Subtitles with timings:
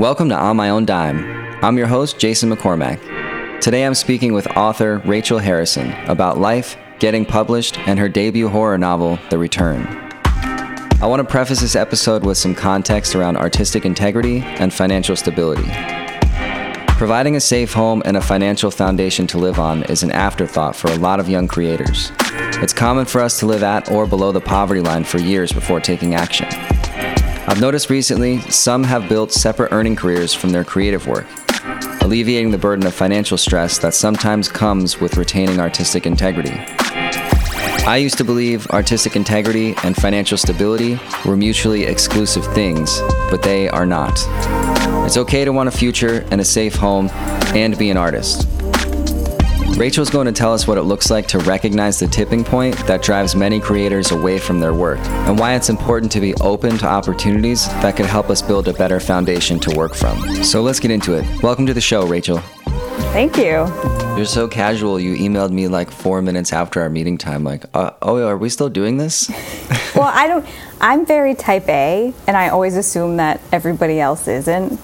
[0.00, 1.22] Welcome to On My Own Dime.
[1.62, 3.60] I'm your host, Jason McCormack.
[3.60, 8.78] Today I'm speaking with author Rachel Harrison about life, getting published, and her debut horror
[8.78, 9.86] novel, The Return.
[10.24, 15.68] I want to preface this episode with some context around artistic integrity and financial stability.
[16.96, 20.90] Providing a safe home and a financial foundation to live on is an afterthought for
[20.90, 22.10] a lot of young creators.
[22.62, 25.78] It's common for us to live at or below the poverty line for years before
[25.78, 26.48] taking action.
[27.46, 31.26] I've noticed recently some have built separate earning careers from their creative work,
[32.02, 36.52] alleviating the burden of financial stress that sometimes comes with retaining artistic integrity.
[37.86, 43.68] I used to believe artistic integrity and financial stability were mutually exclusive things, but they
[43.70, 44.12] are not.
[45.06, 47.08] It's okay to want a future and a safe home
[47.54, 48.46] and be an artist.
[49.80, 53.00] Rachel's going to tell us what it looks like to recognize the tipping point that
[53.00, 56.86] drives many creators away from their work and why it's important to be open to
[56.86, 60.44] opportunities that could help us build a better foundation to work from.
[60.44, 61.24] So let's get into it.
[61.42, 62.40] Welcome to the show, Rachel.
[63.14, 63.66] Thank you.
[64.18, 65.00] You're so casual.
[65.00, 68.50] You emailed me like four minutes after our meeting time, like, uh, oh, are we
[68.50, 69.30] still doing this?
[69.94, 70.46] well, I don't,
[70.82, 74.78] I'm very type A, and I always assume that everybody else isn't.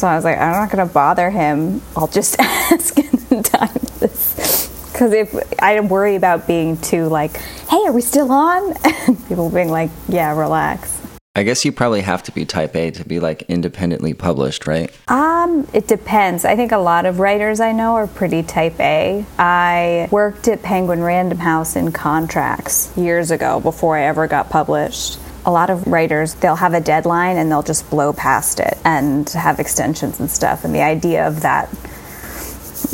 [0.00, 1.82] So I was like, I'm not going to bother him.
[1.94, 4.88] I'll just ask in time this.
[4.90, 7.36] Because if I worry about being too like,
[7.68, 8.72] hey, are we still on?
[9.06, 10.98] And people being like, yeah, relax.
[11.34, 14.90] I guess you probably have to be type A to be like independently published, right?
[15.08, 16.46] Um, it depends.
[16.46, 19.26] I think a lot of writers I know are pretty type A.
[19.38, 25.18] I worked at Penguin Random House in contracts years ago before I ever got published
[25.44, 29.28] a lot of writers they'll have a deadline and they'll just blow past it and
[29.30, 31.68] have extensions and stuff and the idea of that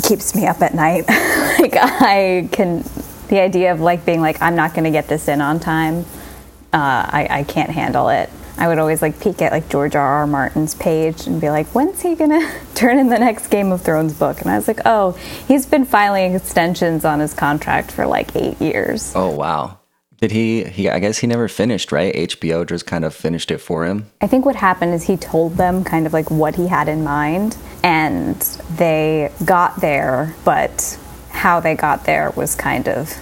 [0.03, 1.05] keeps me up at night
[1.59, 2.85] like i can
[3.29, 6.05] the idea of like being like i'm not going to get this in on time
[6.73, 10.07] uh, I, I can't handle it I would always like peek at like George R.
[10.21, 10.27] R.
[10.27, 14.15] Martin's page and be like, when's he gonna turn in the next Game of Thrones
[14.15, 14.41] book?
[14.41, 15.13] And I was like, oh,
[15.47, 19.13] he's been filing extensions on his contract for like eight years.
[19.15, 19.79] Oh wow.
[20.19, 20.89] Did he, he?
[20.89, 22.15] I guess he never finished, right?
[22.15, 24.11] HBO just kind of finished it for him.
[24.21, 27.05] I think what happened is he told them kind of like what he had in
[27.05, 28.41] mind, and
[28.77, 30.99] they got there, but
[31.31, 33.13] how they got there was kind of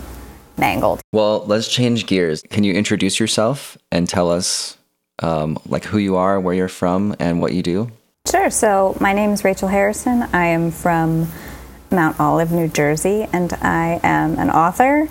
[0.57, 1.01] mangled.
[1.13, 2.43] Well, let's change gears.
[2.51, 4.79] Can you introduce yourself and tell us,
[5.21, 7.91] um, like, who you are, where you're from, and what you do?
[8.31, 8.51] Sure.
[8.51, 10.23] So my name is Rachel Harrison.
[10.33, 11.27] I am from
[11.91, 15.09] Mount Olive, New Jersey, and I am an author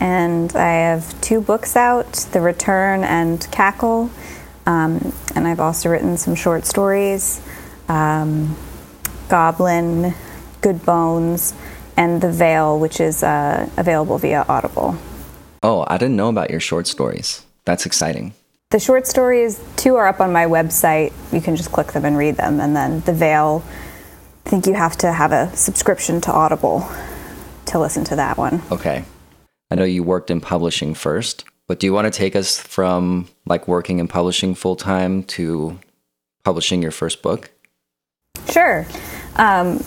[0.00, 4.10] and I have two books out The Return and Cackle.
[4.66, 7.40] Um, and I've also written some short stories
[7.88, 8.56] um,
[9.28, 10.14] Goblin,
[10.60, 11.54] Good Bones,
[11.96, 14.96] and The Veil, which is uh, available via Audible.
[15.62, 17.44] Oh, I didn't know about your short stories.
[17.64, 18.34] That's exciting.
[18.70, 21.12] The short stories, two are up on my website.
[21.32, 22.60] You can just click them and read them.
[22.60, 23.64] And then The Veil,
[24.44, 26.88] I think you have to have a subscription to Audible
[27.66, 28.62] to listen to that one.
[28.70, 29.04] Okay.
[29.70, 33.28] I know you worked in publishing first, but do you want to take us from
[33.46, 35.78] like working in publishing full time to
[36.44, 37.50] publishing your first book?
[38.50, 38.86] Sure.
[39.36, 39.84] Um,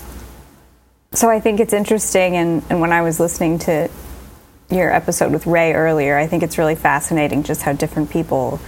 [1.12, 3.89] so I think it's interesting, and, and when I was listening to
[4.69, 8.59] your episode with Ray earlier, I think it's really fascinating just how different people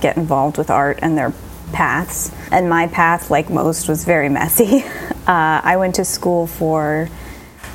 [0.00, 1.32] get involved with art and their
[1.72, 2.32] paths.
[2.52, 4.84] And my path, like most, was very messy.
[5.28, 7.10] Uh, I went to school for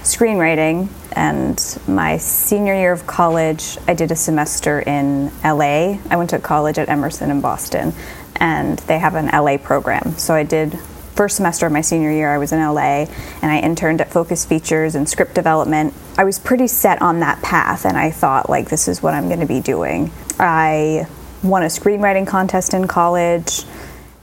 [0.04, 5.98] screenwriting and my senior year of college, I did a semester in LA.
[6.10, 7.94] I went to college at Emerson in Boston,
[8.36, 10.18] and they have an LA program.
[10.18, 10.78] So I did
[11.16, 13.06] first semester of my senior year, I was in LA,
[13.42, 15.94] and I interned at Focus Features and script development.
[16.18, 19.28] I was pretty set on that path, and I thought, like, this is what I'm
[19.28, 20.12] going to be doing.
[20.40, 21.08] I
[21.44, 23.64] won a screenwriting contest in college,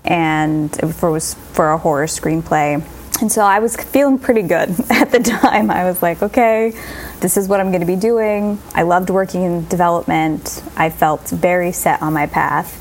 [0.05, 2.85] and it was for a horror screenplay
[3.21, 5.71] and so I was feeling pretty good at the time.
[5.71, 6.73] I was like, okay,
[7.21, 8.59] this is what I'm going to be doing.
[8.75, 10.63] I loved working in development.
[10.77, 12.79] I felt very set on my path.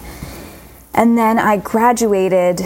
[0.94, 2.62] And then I graduated,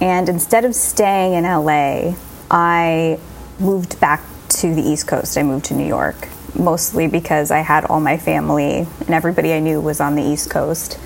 [0.00, 2.14] and instead of staying in LA,
[2.50, 3.18] I
[3.60, 4.22] moved back
[4.60, 5.38] to the East Coast.
[5.38, 6.28] I moved to New York,
[6.58, 10.50] mostly because I had all my family and everybody I knew was on the East
[10.50, 10.98] Coast.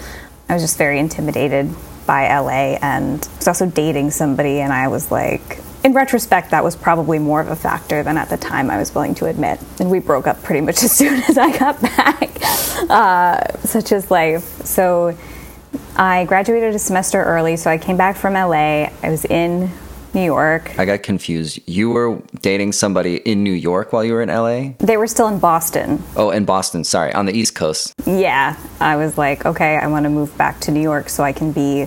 [0.49, 1.75] I was just very intimidated
[2.07, 6.65] by LA and I was also dating somebody, and I was like, in retrospect, that
[6.65, 9.61] was probably more of a factor than at the time I was willing to admit.
[9.79, 12.31] And we broke up pretty much as soon as I got back,
[12.91, 14.43] uh, such is life.
[14.65, 15.17] So
[15.95, 18.91] I graduated a semester early, so I came back from LA.
[19.01, 19.71] I was in
[20.13, 20.77] New York.
[20.77, 21.61] I got confused.
[21.67, 24.73] You were dating somebody in New York while you were in LA?
[24.85, 26.03] They were still in Boston.
[26.17, 27.95] Oh, in Boston, sorry, on the East Coast.
[28.05, 28.59] Yeah.
[28.81, 31.53] I was like, okay, I want to move back to New York so I can
[31.53, 31.87] be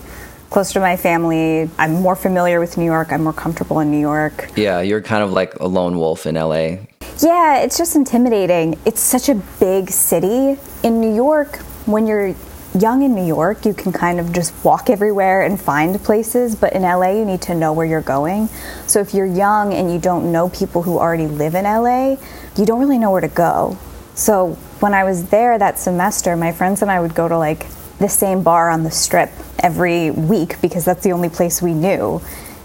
[0.49, 1.69] close to my family.
[1.77, 3.11] I'm more familiar with New York.
[3.11, 4.51] I'm more comfortable in New York.
[4.55, 6.77] Yeah, you're kind of like a lone wolf in LA.
[7.19, 8.79] Yeah, it's just intimidating.
[8.85, 10.57] It's such a big city.
[10.83, 12.33] In New York, when you're
[12.79, 16.73] young in New York, you can kind of just walk everywhere and find places, but
[16.73, 18.47] in LA, you need to know where you're going.
[18.87, 22.17] So if you're young and you don't know people who already live in LA,
[22.55, 23.77] you don't really know where to go.
[24.15, 27.67] So when I was there that semester, my friends and I would go to like
[27.97, 29.31] the same bar on the strip
[29.63, 32.21] every week because that's the only place we knew.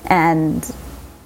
[0.07, 0.65] And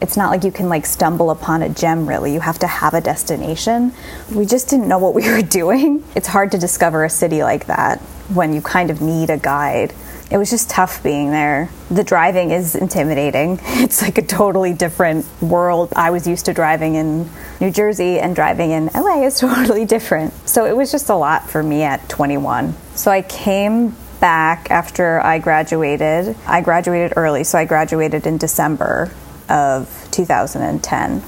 [0.01, 2.33] it's not like you can like stumble upon a gem really.
[2.33, 3.93] You have to have a destination.
[4.33, 6.05] We just didn't know what we were doing.
[6.15, 8.01] It's hard to discover a city like that
[8.33, 9.95] when you kind of need a guide.
[10.31, 11.71] It was just tough being there.
[11.91, 13.59] The driving is intimidating.
[13.81, 15.93] It's like a totally different world.
[15.97, 17.31] I was used to driving in
[17.61, 20.35] new jersey and driving in la is totally different.
[20.47, 25.21] So it was just a lot for me at 21 so i came back after
[25.25, 29.11] i graduated i graduated early so i graduated in december
[29.49, 31.23] of 2010.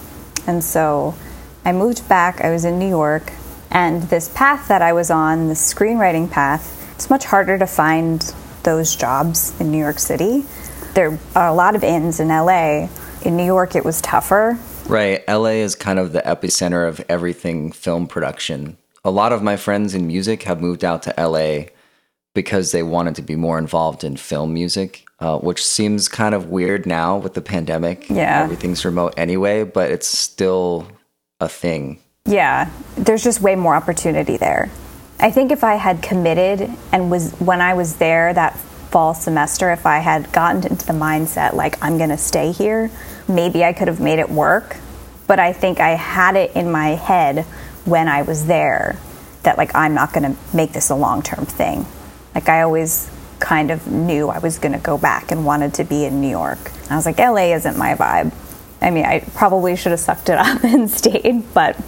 [0.46, 1.14] And so
[1.64, 3.32] I moved back, I was in New York,
[3.70, 8.34] and this path that I was on, the screenwriting path, it's much harder to find
[8.62, 10.44] those jobs in New York City.
[10.94, 12.88] There are a lot of inns in LA.
[13.22, 14.58] In New York, it was tougher.
[14.86, 15.26] Right.
[15.28, 18.76] LA is kind of the epicenter of everything film production.
[19.04, 21.66] A lot of my friends in music have moved out to LA
[22.34, 26.46] because they wanted to be more involved in film music, uh, which seems kind of
[26.46, 28.08] weird now with the pandemic.
[28.08, 28.42] Yeah.
[28.42, 30.86] Everything's remote anyway, but it's still
[31.40, 32.00] a thing.
[32.26, 32.70] Yeah.
[32.96, 34.70] There's just way more opportunity there.
[35.18, 38.56] I think if I had committed and was when I was there that
[38.90, 42.90] fall semester, if I had gotten into the mindset like I'm going to stay here,
[43.28, 44.76] maybe I could have made it work.
[45.26, 47.44] But I think I had it in my head
[47.84, 48.98] when I was there
[49.42, 51.86] that like I'm not going to make this a long-term thing.
[52.34, 53.10] Like I always
[53.40, 56.28] kind of knew I was going to go back and wanted to be in New
[56.28, 56.58] York.
[56.90, 58.32] I was like, LA isn't my vibe.
[58.80, 61.80] I mean, I probably should have sucked it up and stayed, but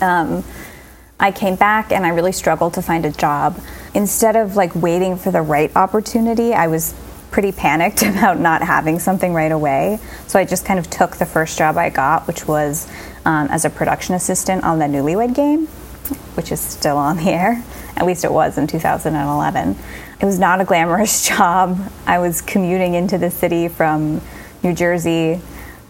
[0.00, 0.44] um,
[1.18, 3.58] I came back and I really struggled to find a job.
[3.94, 6.94] Instead of like waiting for the right opportunity, I was
[7.30, 9.98] pretty panicked about not having something right away.
[10.26, 12.88] So I just kind of took the first job I got, which was
[13.24, 15.66] um, as a production assistant on the Newlywed Game,
[16.36, 17.64] which is still on the air.
[17.96, 19.76] At least it was in 2011.
[20.20, 21.78] It was not a glamorous job.
[22.06, 24.20] I was commuting into the city from
[24.62, 25.40] New Jersey.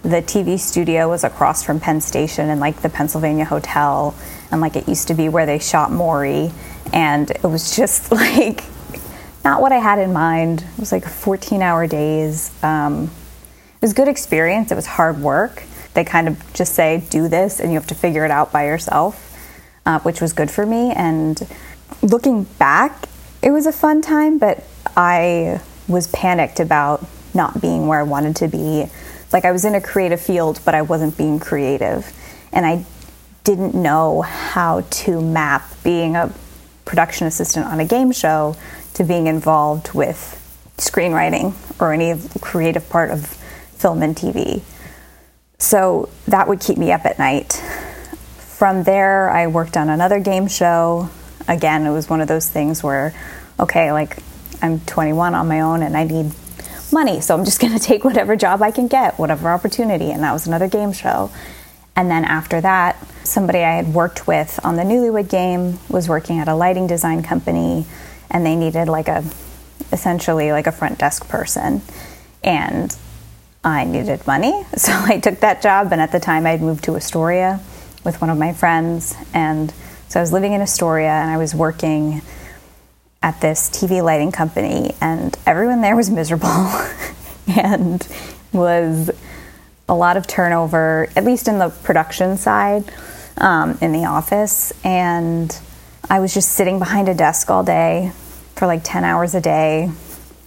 [0.02, 4.14] The TV studio was across from Penn Station and like the Pennsylvania Hotel,
[4.50, 6.50] and like it used to be where they shot Maury.
[6.92, 8.64] And it was just like
[9.44, 10.62] not what I had in mind.
[10.62, 12.50] It was like 14 hour days.
[12.62, 14.72] Um, it was good experience.
[14.72, 15.62] It was hard work.
[15.92, 18.66] They kind of just say, do this, and you have to figure it out by
[18.66, 19.38] yourself,
[19.86, 20.90] uh, which was good for me.
[20.90, 21.46] And
[22.04, 23.08] looking back,
[23.42, 24.64] it was a fun time, but
[24.96, 27.04] I was panicked about
[27.34, 28.86] not being where I wanted to be.
[29.32, 32.12] Like I was in a creative field, but I wasn't being creative.
[32.52, 32.84] And I
[33.42, 36.32] didn't know how to map being a
[36.84, 38.56] production assistant on a game show
[38.94, 40.40] to being involved with
[40.76, 44.62] screenwriting or any creative part of film and TV.
[45.58, 47.54] So that would keep me up at night.
[48.38, 51.10] From there, I worked on another game show
[51.48, 53.14] again, it was one of those things where,
[53.58, 54.18] okay, like
[54.62, 56.32] I'm 21 on my own and I need
[56.92, 60.10] money, so I'm just going to take whatever job I can get, whatever opportunity.
[60.10, 61.30] And that was another game show.
[61.96, 66.38] And then after that, somebody I had worked with on the Newlywed game was working
[66.38, 67.86] at a lighting design company,
[68.30, 69.24] and they needed like a
[69.92, 71.82] essentially like a front desk person.
[72.42, 72.96] And
[73.62, 75.92] I needed money, so I took that job.
[75.92, 77.60] And at the time, I'd moved to Astoria
[78.04, 79.72] with one of my friends, and
[80.14, 82.22] so I was living in Astoria and I was working
[83.20, 86.46] at this TV lighting company, and everyone there was miserable
[87.48, 88.06] and
[88.52, 89.10] was
[89.88, 92.84] a lot of turnover, at least in the production side
[93.38, 94.72] um, in the office.
[94.84, 95.58] And
[96.08, 98.12] I was just sitting behind a desk all day
[98.54, 99.90] for like 10 hours a day.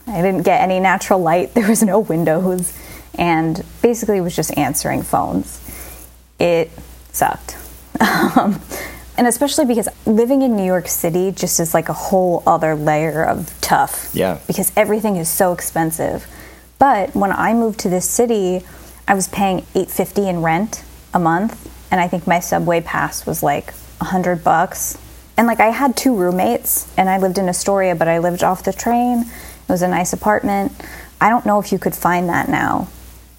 [0.08, 2.72] I didn't get any natural light, there was no windows,
[3.16, 5.60] and basically was just answering phones.
[6.40, 6.72] It
[7.12, 7.58] sucked.
[9.18, 13.24] And especially because living in New York City just is like a whole other layer
[13.24, 14.12] of tough.
[14.14, 14.40] Yeah.
[14.46, 16.28] Because everything is so expensive.
[16.78, 18.64] But when I moved to this city,
[19.08, 20.84] I was paying 850 in rent
[21.14, 24.98] a month, and I think my subway pass was like 100 bucks.
[25.36, 28.64] And like I had two roommates, and I lived in Astoria, but I lived off
[28.64, 29.22] the train.
[29.22, 30.74] It was a nice apartment.
[31.20, 32.90] I don't know if you could find that now.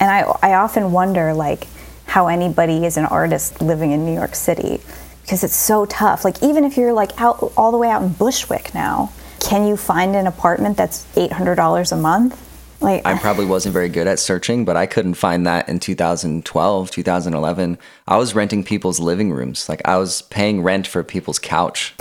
[0.01, 1.69] And I I often wonder like
[2.07, 4.81] how anybody is an artist living in New York City
[5.29, 6.25] because it's so tough.
[6.25, 9.77] Like even if you're like out all the way out in Bushwick now, can you
[9.77, 12.45] find an apartment that's $800 a month?
[12.81, 16.91] Like I probably wasn't very good at searching, but I couldn't find that in 2012,
[16.91, 17.79] 2011.
[18.07, 19.69] I was renting people's living rooms.
[19.69, 21.95] Like I was paying rent for people's couch.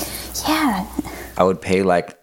[0.47, 0.87] yeah,
[1.37, 2.17] I would pay like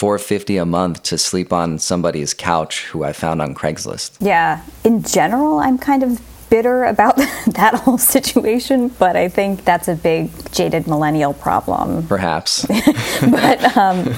[0.00, 4.16] 450 a month to sleep on somebody's couch who I found on Craigslist.
[4.18, 4.64] yeah.
[4.82, 7.16] In general, I'm kind of bitter about
[7.46, 12.06] that whole situation, but I think that's a big jaded millennial problem.
[12.06, 12.66] Perhaps.
[13.30, 14.14] but um,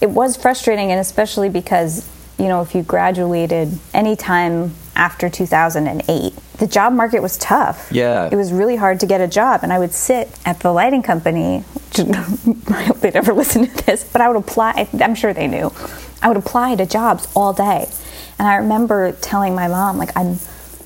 [0.00, 2.08] it was frustrating, and especially because
[2.38, 7.90] you know if you graduated anytime after 2008, the job market was tough.
[7.90, 8.28] Yeah.
[8.30, 11.02] it was really hard to get a job, and I would sit at the lighting
[11.02, 11.64] company.
[11.98, 14.88] I hope they never listen to this, but I would apply.
[15.00, 15.72] I'm sure they knew.
[16.22, 17.88] I would apply to jobs all day,
[18.38, 20.38] and I remember telling my mom like I'm,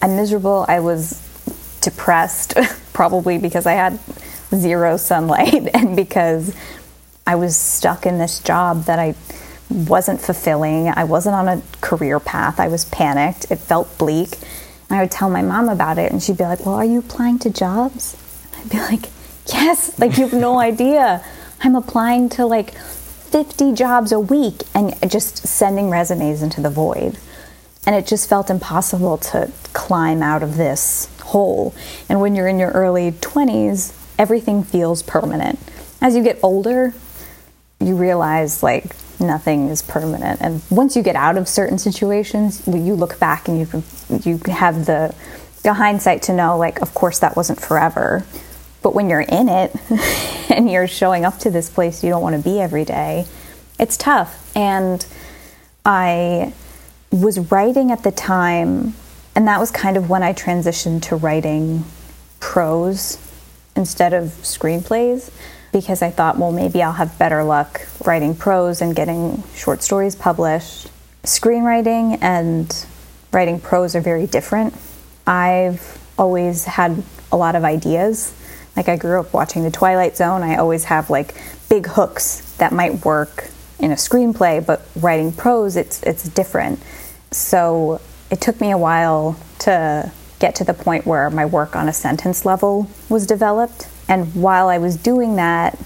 [0.02, 0.64] I'm miserable.
[0.68, 1.20] I was
[1.80, 2.54] depressed,
[2.92, 3.98] probably because I had
[4.54, 6.54] zero sunlight and because
[7.26, 9.14] I was stuck in this job that I
[9.70, 10.88] wasn't fulfilling.
[10.88, 12.60] I wasn't on a career path.
[12.60, 13.50] I was panicked.
[13.50, 14.38] It felt bleak.
[14.88, 16.98] And I would tell my mom about it, and she'd be like, Well, are you
[16.98, 18.16] applying to jobs?
[18.56, 19.06] I'd be like,
[19.52, 21.24] Yes, like you have no idea.
[21.60, 27.18] I'm applying to like 50 jobs a week and just sending resumes into the void.
[27.86, 31.74] And it just felt impossible to climb out of this hole.
[32.08, 35.58] And when you're in your early 20s, everything feels permanent.
[36.00, 36.94] As you get older,
[37.80, 40.40] you realize like nothing is permanent.
[40.40, 43.82] And once you get out of certain situations, you look back and you
[44.24, 45.14] you have the,
[45.62, 48.24] the hindsight to know like, of course, that wasn't forever.
[48.82, 49.74] But when you're in it
[50.50, 53.26] and you're showing up to this place you don't want to be every day,
[53.78, 54.50] it's tough.
[54.56, 55.04] And
[55.84, 56.52] I
[57.22, 58.94] was writing at the time,
[59.34, 61.84] and that was kind of when I transitioned to writing
[62.40, 63.18] prose
[63.76, 65.30] instead of screenplays
[65.72, 70.14] because I thought, well, maybe I'll have better luck writing prose and getting short stories
[70.14, 70.88] published.
[71.24, 72.86] Screenwriting and
[73.32, 74.74] writing prose are very different.
[75.26, 77.02] I've always had
[77.32, 78.32] a lot of ideas.
[78.76, 80.42] Like I grew up watching The Twilight Zone.
[80.42, 81.34] I always have like
[81.68, 86.80] big hooks that might work in a screenplay, but writing prose, it's it's different.
[87.34, 88.00] So
[88.30, 91.92] it took me a while to get to the point where my work on a
[91.92, 93.88] sentence level was developed.
[94.08, 95.78] And while I was doing that,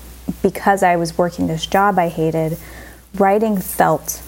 [0.43, 2.59] because I was working this job I hated,
[3.14, 4.23] writing felt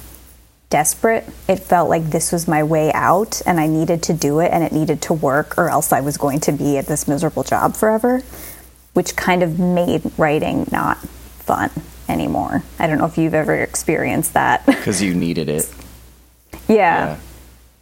[0.71, 1.29] desperate.
[1.49, 4.65] It felt like this was my way out and I needed to do it and
[4.65, 7.75] it needed to work or else I was going to be at this miserable job
[7.75, 8.23] forever,
[8.95, 11.71] which kind of made writing not fun
[12.09, 12.63] anymore.
[12.79, 14.65] I don't know if you've ever experienced that.
[14.67, 15.71] Because you needed it.
[16.69, 17.19] Yeah.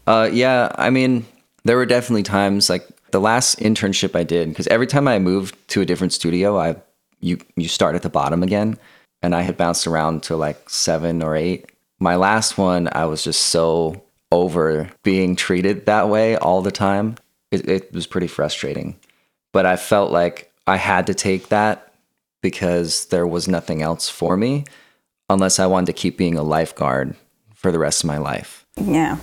[0.07, 1.27] Uh, yeah, I mean,
[1.65, 5.57] there were definitely times like the last internship I did because every time I moved
[5.69, 6.77] to a different studio, I
[7.21, 8.79] you you start at the bottom again,
[9.23, 11.71] and I had bounced around to like seven or eight.
[11.99, 17.17] My last one, I was just so over being treated that way all the time.
[17.51, 18.99] It, it was pretty frustrating,
[19.53, 21.93] but I felt like I had to take that
[22.43, 24.65] because there was nothing else for me
[25.31, 27.17] unless I wanted to keep being a lifeguard
[27.59, 28.65] for the rest of my life.
[28.81, 29.19] Yeah.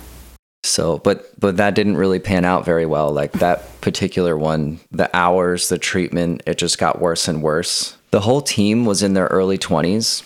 [0.62, 3.10] So, but but that didn't really pan out very well.
[3.10, 7.96] Like that particular one, the hours, the treatment, it just got worse and worse.
[8.10, 10.22] The whole team was in their early 20s.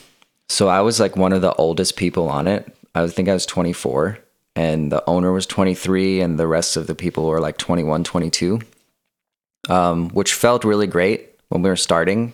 [0.48, 2.74] So I was like one of the oldest people on it.
[2.94, 4.18] I think I was 24
[4.56, 8.60] and the owner was 23 and the rest of the people were like 21, 22.
[9.68, 12.32] Um, which felt really great when we were starting.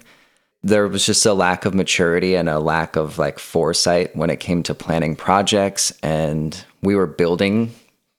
[0.63, 4.41] There was just a lack of maturity and a lack of like foresight when it
[4.41, 7.73] came to planning projects and we were building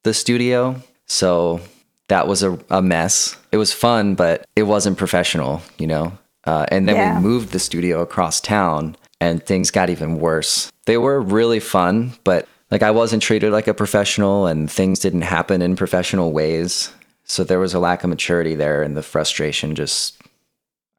[0.03, 0.81] the studio.
[1.07, 1.59] So
[2.07, 3.35] that was a, a mess.
[3.51, 6.17] It was fun, but it wasn't professional, you know?
[6.45, 7.15] Uh, and then Yeah.
[7.17, 10.71] we moved the studio across town and things got even worse.
[10.85, 15.23] They were really fun, but like I wasn't treated like a professional and things didn't
[15.23, 16.93] happen in professional ways.
[17.25, 20.21] So there was a lack of maturity there and the frustration just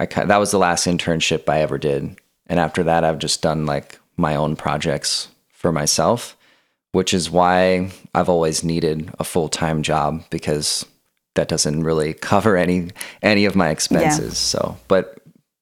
[0.01, 2.19] I that was the last internship I ever did.
[2.47, 6.37] And after that I've just done like my own projects for myself
[6.93, 10.87] which is why I've always needed a full time job because
[11.35, 12.91] that doesn't really cover any
[13.23, 14.39] any of my expenses.
[14.39, 15.19] So, but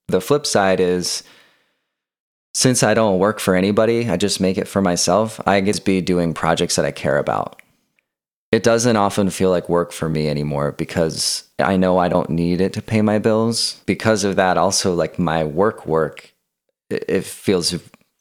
[0.08, 1.22] the flip side is
[2.54, 5.40] since I don't work for anybody, I just make it for myself.
[5.46, 7.60] I get to be doing projects that I care about.
[8.52, 12.60] It doesn't often feel like work for me anymore because I know I don't need
[12.60, 13.80] it to pay my bills.
[13.86, 16.32] Because of that, also like my work work,
[16.88, 17.74] it, feels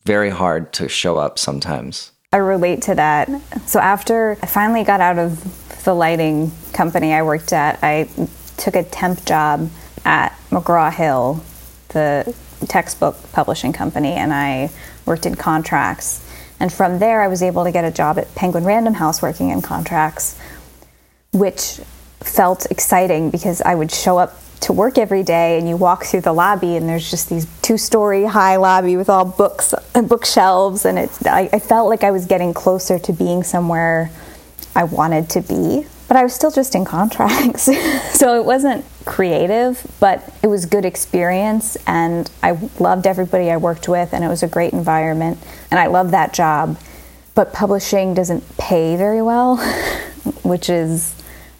[0.05, 2.11] very hard to show up sometimes.
[2.33, 3.29] I relate to that.
[3.67, 8.09] So after I finally got out of the lighting company I worked at, I
[8.57, 9.69] took a temp job
[10.03, 11.43] at McGraw Hill,
[11.89, 12.35] the
[12.67, 14.71] textbook publishing company, and I
[15.05, 16.24] worked in contracts.
[16.65, 19.51] And from there, I was able to get a job at Penguin Random House working
[19.51, 20.35] in contracts,
[21.31, 21.79] which
[22.21, 26.21] felt exciting because I would show up to work every day and you walk through
[26.21, 30.85] the lobby and there's just these two story high lobby with all books and bookshelves.
[30.85, 34.09] And it I, I, felt like I was getting closer to being somewhere
[34.75, 37.63] I wanted to be but I was still just in contracts
[38.17, 43.87] so it wasn't creative but it was good experience and I loved everybody I worked
[43.87, 45.37] with and it was a great environment
[45.71, 46.79] and I loved that job
[47.33, 49.57] but publishing doesn't pay very well
[50.43, 51.15] which is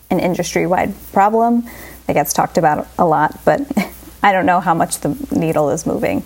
[0.10, 1.68] an industry wide problem
[2.08, 3.62] that gets talked about a lot, but
[4.24, 6.24] I don't know how much the needle is moving.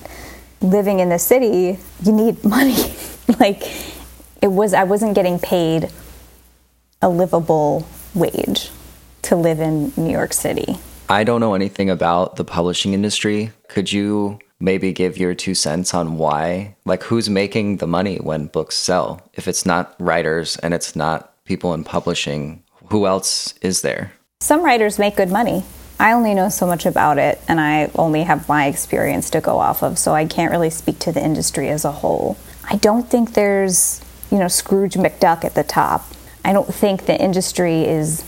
[0.62, 2.94] Living in the city, you need money.
[3.40, 3.64] like
[4.42, 5.90] it was I wasn't getting paid
[7.02, 8.72] a livable wage
[9.24, 10.78] to live in New York City.
[11.10, 13.52] I don't know anything about the publishing industry.
[13.68, 16.76] Could you maybe give your two cents on why?
[16.86, 19.22] Like who's making the money when books sell?
[19.34, 24.12] If it's not writers and it's not people in publishing, who else is there?
[24.42, 25.64] Some writers make good money.
[26.00, 29.60] I only know so much about it, and I only have my experience to go
[29.60, 32.38] off of, so I can't really speak to the industry as a whole.
[32.64, 34.00] I don't think there's,
[34.32, 36.06] you know, Scrooge McDuck at the top.
[36.44, 38.24] I don't think the industry is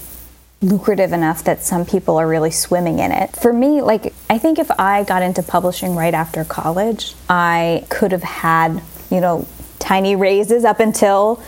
[0.62, 3.36] lucrative enough that some people are really swimming in it.
[3.36, 8.12] For me, like, I think if I got into publishing right after college, I could
[8.12, 9.48] have had, you know,
[9.80, 11.42] tiny raises up until,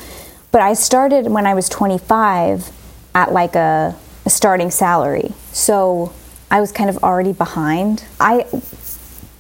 [0.51, 2.71] but I started when I was 25
[3.13, 5.33] at like a a starting salary.
[5.51, 6.13] So
[6.49, 8.05] I was kind of already behind.
[8.19, 8.45] I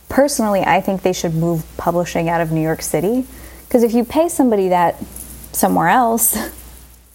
[0.09, 3.25] personally, I think they should move publishing out of New York City
[3.67, 5.03] because if you pay somebody that
[5.51, 6.37] somewhere else,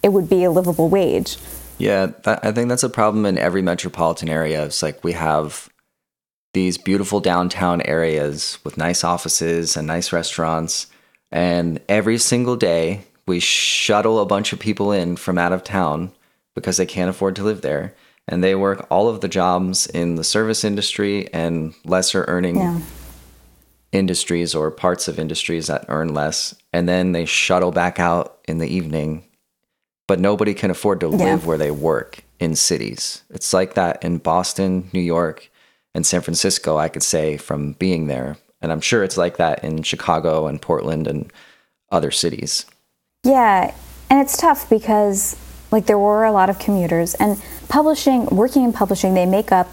[0.03, 1.37] it would be a livable wage.
[1.77, 4.65] Yeah, that, I think that's a problem in every metropolitan area.
[4.65, 5.69] It's like we have
[6.53, 10.87] these beautiful downtown areas with nice offices and nice restaurants,
[11.31, 16.11] and every single day we shuttle a bunch of people in from out of town
[16.55, 17.93] because they can't afford to live there.
[18.27, 22.79] And they work all of the jobs in the service industry and lesser earning yeah.
[23.91, 26.55] industries or parts of industries that earn less.
[26.73, 29.23] And then they shuttle back out in the evening.
[30.09, 31.17] But nobody can afford to yeah.
[31.17, 33.23] live where they work in cities.
[33.29, 35.51] It's like that in Boston, New York,
[35.93, 38.37] and San Francisco, I could say from being there.
[38.59, 41.31] And I'm sure it's like that in Chicago and Portland and
[41.91, 42.65] other cities.
[43.23, 43.71] Yeah.
[44.09, 45.37] And it's tough because
[45.71, 49.67] like there were a lot of commuters, and publishing, working in publishing, they make up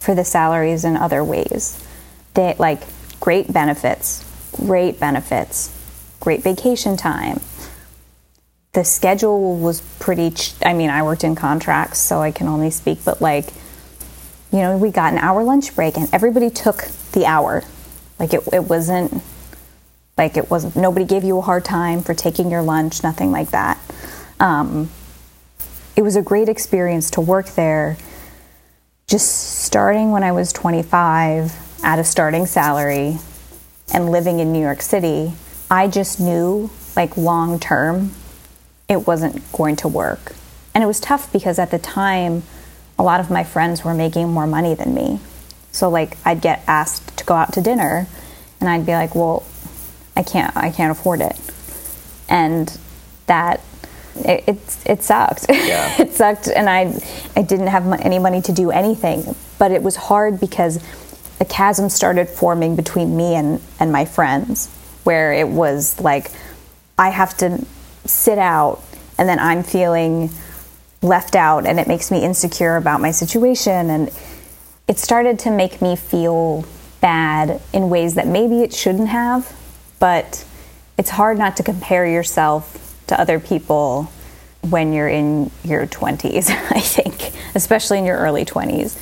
[0.00, 1.80] for the salaries in other ways.
[2.34, 2.80] They like
[3.20, 4.24] great benefits,
[4.56, 5.72] great benefits,
[6.18, 7.38] great vacation time.
[8.72, 10.30] The schedule was pretty.
[10.30, 13.46] Ch- I mean, I worked in contracts, so I can only speak, but like,
[14.52, 17.64] you know, we got an hour lunch break, and everybody took the hour.
[18.18, 19.22] Like it, it wasn't
[20.16, 20.76] like it wasn't.
[20.76, 23.02] Nobody gave you a hard time for taking your lunch.
[23.02, 23.78] Nothing like that.
[24.40, 24.90] Um,
[25.96, 27.96] it was a great experience to work there.
[29.06, 33.16] Just starting when I was 25 at a starting salary
[33.92, 35.32] and living in New York City,
[35.70, 38.12] I just knew, like long term,
[38.88, 40.34] it wasn't going to work.
[40.74, 42.42] And it was tough because at the time,
[42.98, 45.20] a lot of my friends were making more money than me.
[45.72, 48.06] So like I'd get asked to go out to dinner
[48.60, 49.44] and I'd be like, "Well,
[50.16, 51.38] I can't I can't afford it."
[52.28, 52.76] And
[53.26, 53.60] that
[54.24, 55.46] it, it, it sucked.
[55.68, 56.00] Yeah.
[56.00, 56.94] it sucked, and I,
[57.36, 59.34] I didn't have any money to do anything.
[59.58, 60.82] But it was hard because
[61.40, 64.68] a chasm started forming between me and, and my friends,
[65.04, 66.30] where it was like,
[66.96, 67.64] I have to
[68.04, 68.82] sit out,
[69.18, 70.30] and then I'm feeling
[71.02, 73.90] left out, and it makes me insecure about my situation.
[73.90, 74.10] And
[74.86, 76.64] it started to make me feel
[77.00, 79.54] bad in ways that maybe it shouldn't have,
[79.98, 80.44] but
[80.96, 84.10] it's hard not to compare yourself to other people
[84.62, 88.98] when you're in your 20s, I think, especially in your early 20s.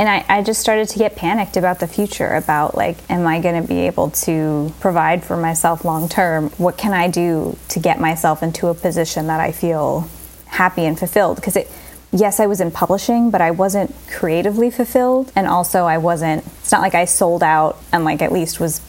[0.00, 3.38] And I, I just started to get panicked about the future about like, am I
[3.38, 6.48] going to be able to provide for myself long term?
[6.56, 10.08] What can I do to get myself into a position that I feel
[10.46, 11.36] happy and fulfilled?
[11.36, 11.70] Because it,
[12.12, 15.32] yes, I was in publishing, but I wasn't creatively fulfilled.
[15.36, 18.80] And also, I wasn't, it's not like I sold out and like at least was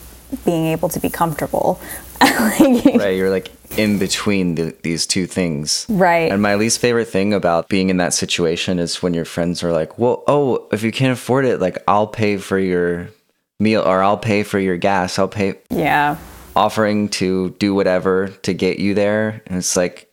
[0.46, 1.82] being able to be comfortable.
[2.22, 5.86] right, you're like in between the, these two things.
[5.90, 6.32] Right.
[6.32, 9.72] And my least favorite thing about being in that situation is when your friends are
[9.72, 13.10] like, "Well, oh, if you can't afford it, like I'll pay for your
[13.60, 15.18] meal or I'll pay for your gas.
[15.18, 16.18] I'll pay." Yeah.
[16.56, 20.12] Offering to do whatever to get you there, and it's like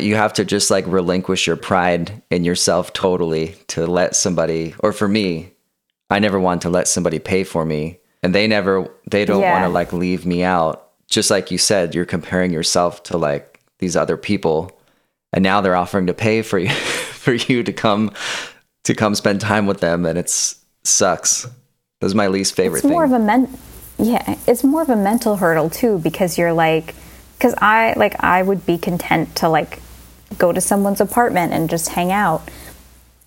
[0.00, 4.92] you have to just like relinquish your pride in yourself totally to let somebody, or
[4.92, 5.52] for me,
[6.08, 9.52] I never want to let somebody pay for me and they never they don't yeah.
[9.52, 10.81] want to like leave me out
[11.12, 14.78] just like you said, you're comparing yourself to like these other people,
[15.32, 18.12] and now they're offering to pay for you for you to come
[18.84, 21.42] to come spend time with them, and it's sucks.
[22.00, 23.14] This is my least favorite it's more thing.
[23.14, 23.58] of a men
[23.98, 26.94] yeah it's more of a mental hurdle too because you're like
[27.36, 29.80] because i like i would be content to like
[30.38, 32.42] go to someone's apartment and just hang out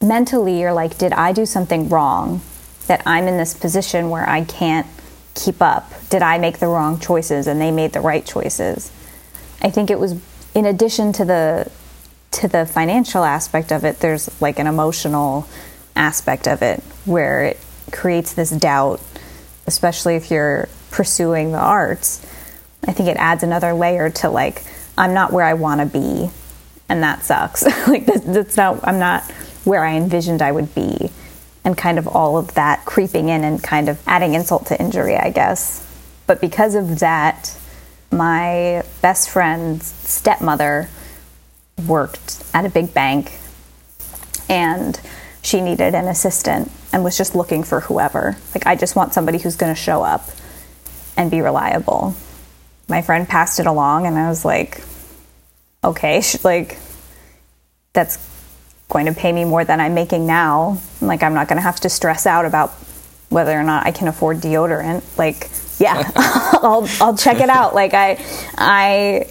[0.01, 2.41] mentally you're like did i do something wrong
[2.87, 4.87] that i'm in this position where i can't
[5.35, 5.91] keep up.
[6.09, 7.47] Did i make the wrong choices?
[7.47, 8.91] And they made the right choices.
[9.61, 10.19] I think it was
[10.55, 11.71] in addition to the
[12.31, 15.47] to the financial aspect of it there's like an emotional
[15.95, 17.59] aspect of it where it
[17.91, 18.99] creates this doubt
[19.67, 22.23] especially if you're pursuing the arts.
[22.87, 24.63] I think it adds another layer to like
[24.97, 26.29] i'm not where i want to be
[26.87, 27.63] and that sucks.
[27.87, 29.23] Like that's, that's not i'm not
[29.63, 31.09] where i envisioned i would be
[31.65, 35.17] and kind of all of that creeping in and kind of adding insult to injury
[35.17, 35.85] i guess
[36.27, 37.57] but because of that
[38.11, 40.89] my best friend's stepmother
[41.87, 43.33] worked at a big bank
[44.49, 44.99] and
[45.41, 48.35] she needed an assistant and was just looking for whoever.
[48.53, 50.29] Like, I just want somebody who's going to show up
[51.17, 52.15] and be reliable.
[52.87, 54.81] My friend passed it along, and I was like,
[55.83, 56.79] okay, like,
[57.93, 58.17] that's
[58.89, 60.79] going to pay me more than I'm making now.
[61.01, 62.71] Like, I'm not going to have to stress out about
[63.29, 65.03] whether or not I can afford deodorant.
[65.17, 67.73] Like, yeah, I'll, I'll check it out.
[67.75, 68.23] Like, I,
[68.57, 69.27] I,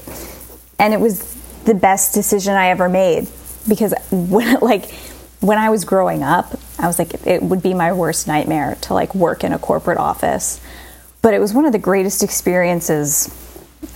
[0.79, 3.29] and it was the best decision I ever made
[3.69, 4.93] because when, like,
[5.41, 8.95] when I was growing up, I was like, it would be my worst nightmare to
[8.95, 10.61] like work in a corporate office.
[11.23, 13.29] But it was one of the greatest experiences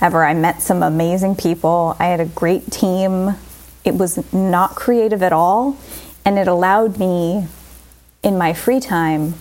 [0.01, 0.23] ever.
[0.23, 1.95] I met some amazing people.
[1.99, 3.35] I had a great team.
[3.83, 5.77] It was not creative at all.
[6.25, 7.47] And it allowed me
[8.21, 9.35] in my free time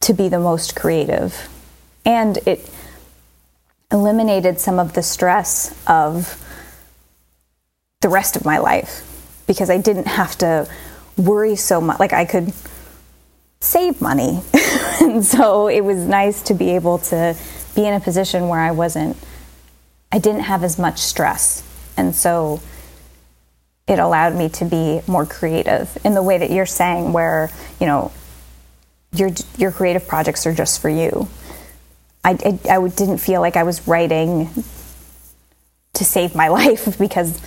[0.00, 1.48] to be the most creative.
[2.04, 2.70] And it
[3.90, 6.46] eliminated some of the stress of
[8.00, 9.06] the rest of my life
[9.46, 10.68] because I didn't have to
[11.16, 11.98] worry so much.
[11.98, 12.52] Like I could
[13.60, 14.42] save money.
[15.00, 17.36] and so it was nice to be able to
[17.74, 19.16] be in a position where I wasn't,
[20.10, 21.62] I didn't have as much stress.
[21.96, 22.60] And so
[23.86, 27.86] it allowed me to be more creative in the way that you're saying, where, you
[27.86, 28.12] know,
[29.12, 31.28] your, your creative projects are just for you.
[32.24, 34.48] I, I, I didn't feel like I was writing
[35.94, 37.40] to save my life because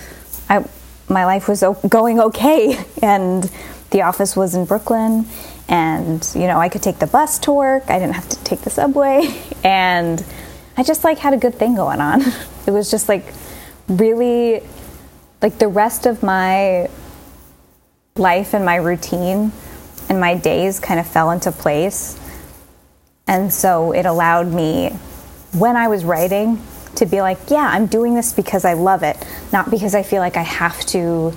[0.48, 0.64] I,
[1.08, 2.84] my life was going okay.
[3.02, 3.50] And
[3.90, 5.26] the office was in Brooklyn
[5.68, 7.84] and you know I could take the bus to work.
[7.88, 9.42] I didn't have to take the subway.
[9.64, 10.22] And
[10.76, 12.20] I just like had a good thing going on.
[12.66, 13.24] It was just like
[13.88, 14.62] really
[15.44, 16.88] like the rest of my
[18.16, 19.52] life and my routine
[20.08, 22.18] and my days kind of fell into place
[23.26, 24.88] and so it allowed me
[25.52, 26.62] when I was writing
[26.96, 29.16] to be like, yeah, I'm doing this because I love it,
[29.52, 31.34] not because I feel like I have to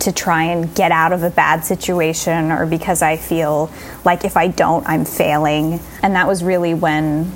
[0.00, 3.70] to try and get out of a bad situation or because I feel
[4.04, 5.78] like if I don't, I'm failing.
[6.02, 7.30] And that was really when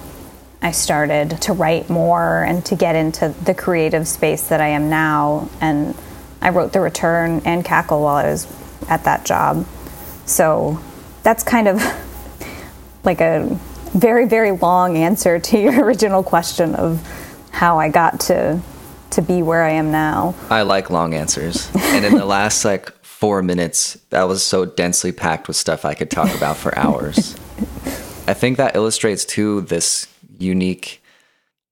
[0.62, 4.88] I started to write more and to get into the creative space that I am
[4.88, 5.48] now.
[5.60, 5.94] And
[6.40, 8.46] I wrote The Return and Cackle while I was
[8.88, 9.66] at that job.
[10.24, 10.80] So
[11.22, 11.82] that's kind of
[13.04, 13.58] like a
[13.92, 17.00] very, very long answer to your original question of
[17.52, 18.60] how I got to
[19.10, 20.34] to be where I am now.
[20.50, 21.70] I like long answers.
[21.74, 25.94] and in the last like 4 minutes, that was so densely packed with stuff I
[25.94, 27.34] could talk about for hours.
[28.28, 30.06] I think that illustrates too this
[30.38, 31.02] unique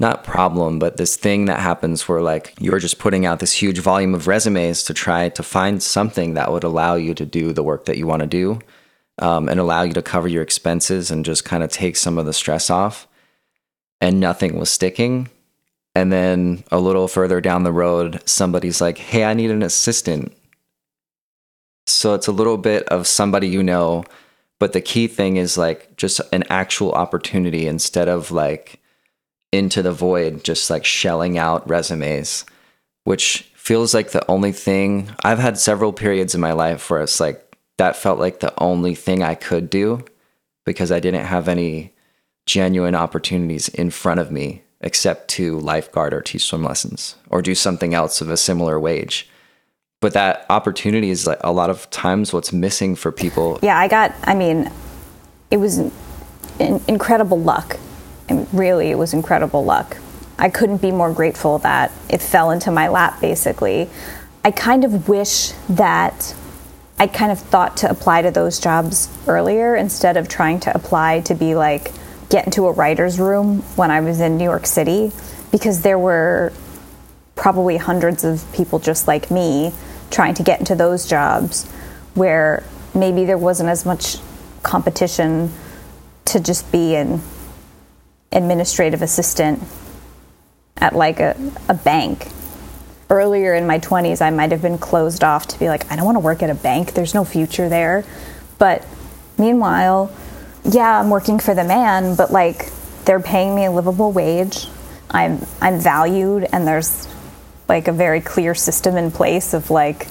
[0.01, 3.79] not problem, but this thing that happens where like you're just putting out this huge
[3.79, 7.63] volume of resumes to try to find something that would allow you to do the
[7.63, 8.59] work that you want to do
[9.19, 12.27] um, and allow you to cover your expenses and just kind of take some of
[12.27, 13.07] the stress off.
[14.01, 15.31] And nothing was sticking.
[15.95, 20.37] And then a little further down the road, somebody's like, hey, I need an assistant.
[21.87, 24.05] So it's a little bit of somebody you know.
[24.65, 28.81] But the key thing is like just an actual opportunity instead of like
[29.53, 32.47] into the void, just like shelling out resumes,
[33.03, 37.21] which feels like the only thing I've had several periods in my life where it's
[37.21, 40.03] like that felt like the only thing I could do
[40.65, 41.93] because I didn't have any
[42.47, 47.55] genuine opportunities in front of me except to lifeguard or teach swim lessons or do
[47.55, 49.29] something else of a similar wage.
[50.05, 53.59] But that opportunity is like a lot of times what's missing for people.
[53.63, 54.71] Yeah, I got, I mean,
[55.51, 57.79] it was in, incredible luck.
[58.29, 59.97] And really, it was incredible luck.
[60.39, 63.89] I couldn't be more grateful that it fell into my lap, basically.
[64.45, 66.35] I kind of wish that
[66.99, 71.23] I kind of thought to apply to those jobs earlier instead of trying to apply
[71.23, 71.93] to be like,
[72.29, 75.13] get into a writer's room when I was in New York City
[75.51, 76.53] because there were
[77.37, 79.73] probably hundreds of people just like me
[80.15, 81.69] trying to get into those jobs
[82.15, 82.63] where
[82.95, 84.17] maybe there wasn't as much
[84.63, 85.53] competition
[86.25, 87.21] to just be an
[88.33, 89.61] administrative assistant
[90.77, 91.37] at like a,
[91.69, 92.29] a bank.
[93.11, 96.05] Earlier in my 20s, I might have been closed off to be like, I don't
[96.05, 98.05] want to work at a bank, there's no future there.
[98.59, 98.87] But
[99.37, 100.15] meanwhile,
[100.65, 102.71] yeah, I'm working for the man, but like
[103.05, 104.69] they're paying me a livable wage.
[105.11, 107.07] I'm I'm valued and there's
[107.69, 110.07] like a very clear system in place of like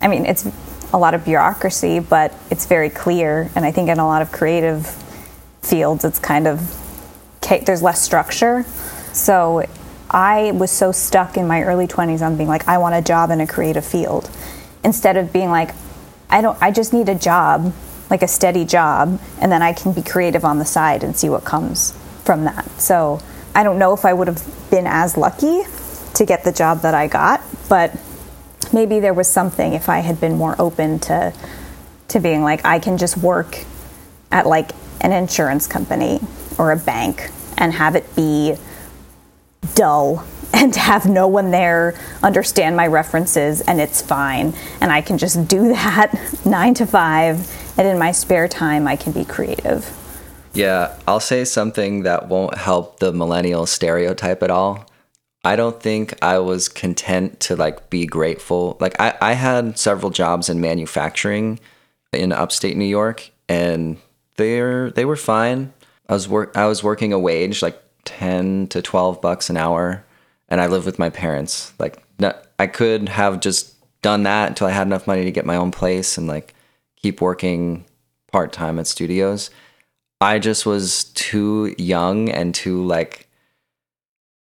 [0.00, 0.46] I mean, it's
[0.92, 4.32] a lot of bureaucracy, but it's very clear and I think in a lot of
[4.32, 4.86] creative
[5.62, 6.84] fields it's kind of
[7.64, 8.64] there's less structure.
[9.12, 9.64] So
[10.10, 13.30] I was so stuck in my early 20s on being like I want a job
[13.30, 14.30] in a creative field
[14.84, 15.74] instead of being like
[16.30, 17.72] I don't I just need a job,
[18.10, 21.28] like a steady job, and then I can be creative on the side and see
[21.28, 21.92] what comes
[22.24, 22.68] from that.
[22.80, 23.20] So
[23.54, 25.62] I don't know if I would have been as lucky
[26.18, 27.96] to get the job that I got, but
[28.72, 31.32] maybe there was something if I had been more open to
[32.08, 33.64] to being like I can just work
[34.30, 36.20] at like an insurance company
[36.58, 38.56] or a bank and have it be
[39.74, 45.18] dull and have no one there understand my references and it's fine and I can
[45.18, 49.94] just do that 9 to 5 and in my spare time I can be creative.
[50.54, 54.87] Yeah, I'll say something that won't help the millennial stereotype at all.
[55.48, 58.76] I don't think I was content to like be grateful.
[58.80, 61.58] Like I, I had several jobs in manufacturing
[62.12, 63.96] in upstate New York and
[64.36, 65.72] they're they were fine.
[66.06, 70.04] I was work I was working a wage like 10 to 12 bucks an hour
[70.50, 71.72] and I lived with my parents.
[71.78, 72.04] Like
[72.58, 75.70] I could have just done that until I had enough money to get my own
[75.70, 76.54] place and like
[76.96, 77.86] keep working
[78.30, 79.48] part-time at studios.
[80.20, 83.27] I just was too young and too like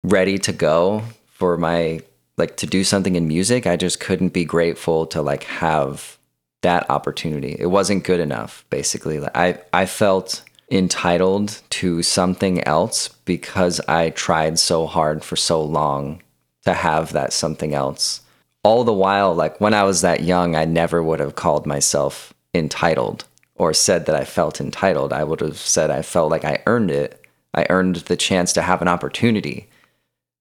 [0.04, 2.00] ready to go for my
[2.36, 3.66] like to do something in music.
[3.66, 6.18] I just couldn't be grateful to like have
[6.62, 7.56] that opportunity.
[7.58, 9.18] It wasn't good enough basically.
[9.18, 15.62] Like I I felt entitled to something else because I tried so hard for so
[15.62, 16.22] long
[16.64, 18.20] to have that something else.
[18.62, 22.34] All the while like when I was that young, I never would have called myself
[22.54, 25.12] entitled or said that I felt entitled.
[25.12, 27.24] I would have said I felt like I earned it.
[27.54, 29.68] I earned the chance to have an opportunity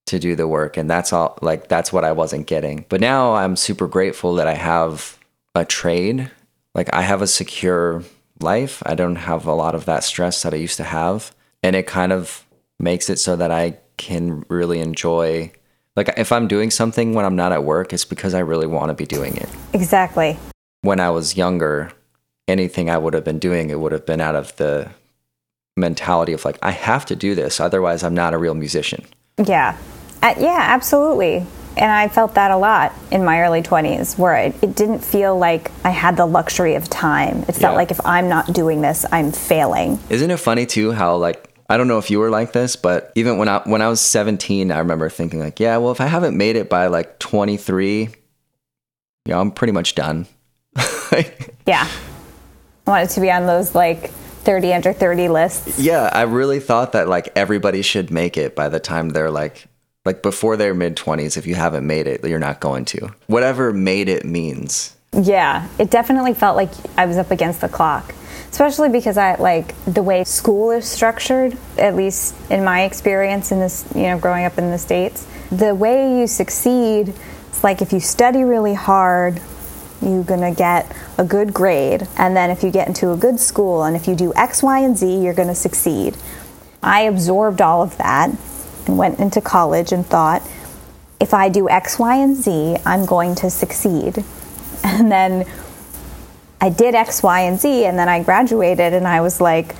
[0.07, 0.77] to do the work.
[0.77, 2.85] And that's all, like, that's what I wasn't getting.
[2.89, 5.17] But now I'm super grateful that I have
[5.55, 6.29] a trade.
[6.75, 8.03] Like, I have a secure
[8.39, 8.83] life.
[8.85, 11.33] I don't have a lot of that stress that I used to have.
[11.61, 12.45] And it kind of
[12.79, 15.51] makes it so that I can really enjoy
[15.95, 18.89] like if I'm doing something when I'm not at work, it's because I really want
[18.89, 19.49] to be doing it.
[19.73, 20.37] Exactly.
[20.81, 21.91] When I was younger,
[22.47, 24.89] anything I would have been doing, it would have been out of the
[25.77, 29.05] mentality of like, I have to do this, otherwise, I'm not a real musician.
[29.37, 29.77] Yeah.
[30.21, 31.45] Uh, yeah, absolutely.
[31.75, 35.37] And I felt that a lot in my early 20s, where it, it didn't feel
[35.37, 37.39] like I had the luxury of time.
[37.47, 37.71] It felt yeah.
[37.71, 39.99] like if I'm not doing this, I'm failing.
[40.09, 43.11] Isn't it funny, too, how like I don't know if you were like this, but
[43.15, 46.05] even when I when I was 17, I remember thinking like, yeah, well, if I
[46.05, 48.09] haven't made it by like 23,
[49.25, 50.27] yeah, I'm pretty much done.
[51.65, 51.87] yeah.
[52.85, 54.11] I wanted to be on those like
[54.43, 55.79] 30 under 30 lists.
[55.79, 59.67] Yeah, I really thought that like everybody should make it by the time they're like
[60.05, 63.13] like before their mid 20s if you haven't made it, you're not going to.
[63.27, 64.95] Whatever made it means.
[65.13, 68.13] Yeah, it definitely felt like I was up against the clock.
[68.49, 73.59] Especially because I like the way school is structured, at least in my experience in
[73.59, 75.25] this, you know, growing up in the States.
[75.51, 77.15] The way you succeed,
[77.49, 79.41] it's like if you study really hard,
[80.03, 82.07] you're going to get a good grade.
[82.17, 84.79] And then if you get into a good school and if you do X, Y,
[84.79, 86.17] and Z, you're going to succeed.
[86.81, 88.29] I absorbed all of that
[88.85, 90.41] and went into college and thought,
[91.19, 94.23] if I do X, Y, and Z, I'm going to succeed.
[94.85, 95.45] And then
[96.59, 99.75] I did X, Y, and Z, and then I graduated, and I was like,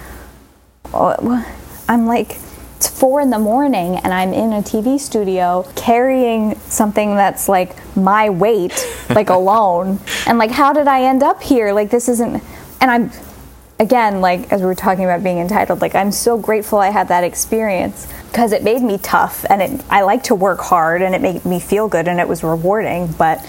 [0.94, 1.46] oh,
[1.90, 2.38] I'm like,
[2.84, 7.78] it's four in the morning and I'm in a TV studio carrying something that's like
[7.96, 8.74] my weight,
[9.10, 10.00] like alone.
[10.28, 11.72] And like, how did I end up here?
[11.72, 12.43] Like, this isn't,
[12.82, 13.12] and I'm,
[13.80, 17.08] again, like, as we were talking about being entitled, like, I'm so grateful I had
[17.08, 21.15] that experience because it made me tough and it, I like to work hard and
[21.15, 23.08] it made me feel good and it was rewarding.
[23.13, 23.39] But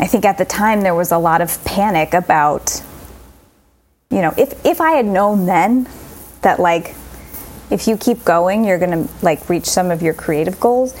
[0.00, 2.82] I think at the time there was a lot of panic about,
[4.10, 5.86] you know, if, if I had known then
[6.40, 6.96] that, like,
[7.72, 10.94] if you keep going, you're going to like reach some of your creative goals.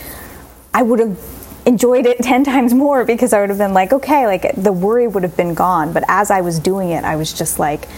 [0.72, 1.18] I would have
[1.66, 5.06] enjoyed it 10 times more because I would have been like, okay, like the worry
[5.06, 5.92] would have been gone.
[5.92, 7.88] But as I was doing it, I was just like,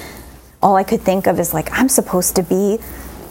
[0.62, 2.78] all I could think of is like, I'm supposed to be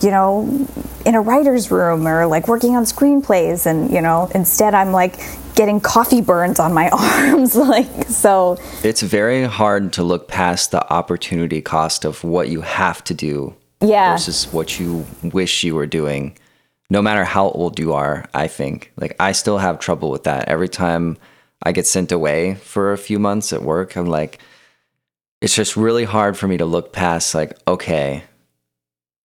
[0.01, 0.67] you know,
[1.05, 3.65] in a writer's room or like working on screenplays.
[3.65, 5.17] And, you know, instead I'm like
[5.55, 7.55] getting coffee burns on my arms.
[7.55, 8.57] like, so.
[8.83, 13.55] It's very hard to look past the opportunity cost of what you have to do
[13.83, 14.13] yeah.
[14.13, 16.37] versus what you wish you were doing.
[16.89, 18.91] No matter how old you are, I think.
[18.97, 20.47] Like, I still have trouble with that.
[20.47, 21.17] Every time
[21.63, 24.39] I get sent away for a few months at work, I'm like,
[25.41, 28.23] it's just really hard for me to look past, like, okay,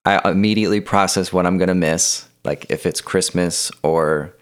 [0.04, 2.26] I immediately process what I'm going to miss.
[2.44, 4.34] Like, if it's Christmas or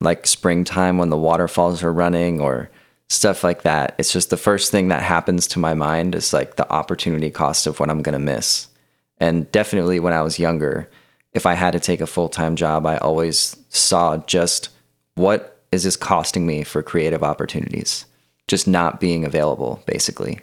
[0.00, 2.70] like springtime when the waterfalls are running or
[3.08, 3.94] stuff like that.
[3.98, 7.66] It's just the first thing that happens to my mind is like the opportunity cost
[7.66, 8.68] of what I'm going to miss.
[9.18, 10.90] And definitely when I was younger,
[11.32, 14.70] if I had to take a full time job, I always saw just
[15.14, 18.06] what is this costing me for creative opportunities?
[18.46, 20.40] Just not being available, basically.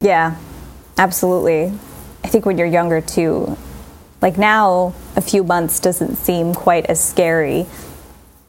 [0.00, 0.36] Yeah,
[0.98, 1.72] absolutely.
[2.24, 3.56] I think when you're younger too,
[4.20, 7.66] like now, a few months doesn't seem quite as scary.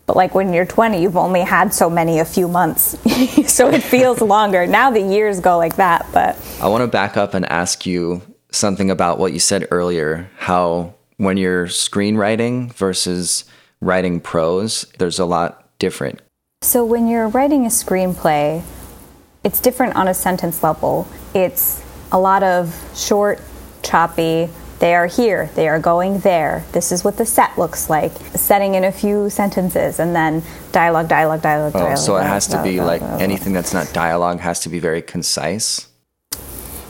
[0.06, 2.98] But like when you're 20, you've only had so many a few months.
[3.52, 4.66] so it feels longer.
[4.68, 8.22] Now the years go like that, but I want to back up and ask you
[8.52, 13.46] something about what you said earlier, how when you're screenwriting versus
[13.82, 16.22] writing prose, there's a lot different.
[16.62, 18.64] So when you're writing a screenplay,
[19.44, 21.08] it's different on a sentence level.
[21.34, 23.40] It's a lot of short,
[23.84, 28.12] choppy, they are here, they are going there, this is what the set looks like,
[28.36, 31.98] setting in a few sentences, and then dialogue, dialogue, dialogue, Oh, dialogue.
[31.98, 33.22] so it has to be dialogue, like dialogue.
[33.22, 35.88] anything that's not dialogue has to be very concise.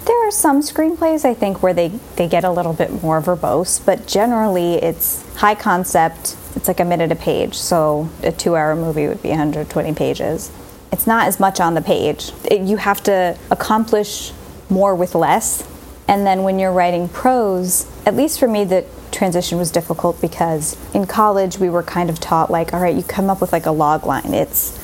[0.06, 3.84] There are some screenplays I think where they, they get a little bit more verbose,
[3.84, 6.38] but generally it's high concept.
[6.56, 10.52] It's like a minute a page, so a two hour movie would be 120 pages.
[10.92, 12.32] It's not as much on the page.
[12.46, 14.32] It, you have to accomplish
[14.70, 15.68] more with less.
[16.08, 20.78] And then when you're writing prose, at least for me, the transition was difficult because
[20.94, 23.66] in college we were kind of taught, like, all right, you come up with like
[23.66, 24.36] a log line.
[24.36, 24.80] It's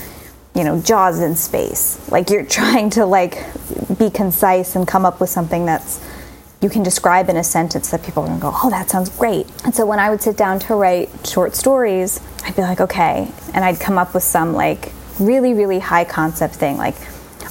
[0.56, 2.00] you know jaws in space.
[2.12, 3.38] Like you're trying to like
[3.98, 6.06] be concise and come up with something that's
[6.62, 9.10] you can describe in a sentence that people are going to go oh that sounds
[9.10, 9.48] great.
[9.64, 13.32] And so when i would sit down to write short stories i'd be like okay.
[13.54, 16.96] And i'd come up with some like really really high concept thing like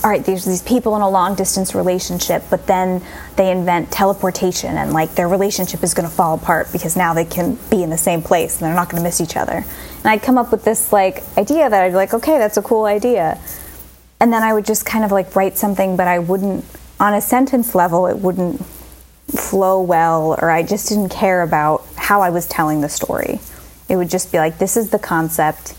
[0.03, 3.03] all right there's these people in a long distance relationship but then
[3.37, 7.25] they invent teleportation and like their relationship is going to fall apart because now they
[7.25, 9.65] can be in the same place and they're not going to miss each other.
[9.99, 12.63] And i'd come up with this like idea that i'd be like okay that's a
[12.63, 13.39] cool idea.
[14.21, 16.65] And then i would just kind of like write something but i wouldn't
[16.99, 18.65] on a sentence level it wouldn't
[19.29, 23.41] flow well or i just didn't care about how i was telling the story.
[23.89, 25.75] It would just be like this is the concept